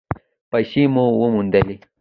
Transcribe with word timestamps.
پیسې 0.51 0.83
مو 0.93 1.03
وموندلې؟ 1.19 1.75